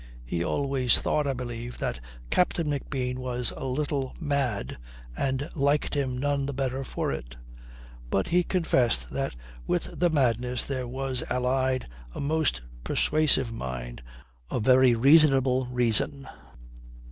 [0.25, 1.99] He always thought, I believe, that
[2.31, 4.79] Captain McBean was a little mad,
[5.15, 7.35] and liked him none the better for it.
[8.09, 9.35] But he confessed that
[9.67, 14.01] with the madness there was allied a most persuasive mind,
[14.49, 16.27] a very reasonable reason.